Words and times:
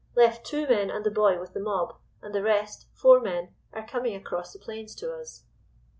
Left 0.15 0.43
two 0.43 0.67
men 0.67 0.89
and 0.89 1.05
the 1.05 1.11
boy 1.11 1.39
with 1.39 1.53
the 1.53 1.59
mob, 1.59 1.93
and 2.23 2.33
the 2.33 2.41
rest, 2.41 2.87
four 2.91 3.19
men, 3.19 3.53
are 3.71 3.85
coming 3.85 4.15
across 4.15 4.51
the 4.51 4.57
plains 4.57 4.95
to 4.95 5.13
us. 5.13 5.43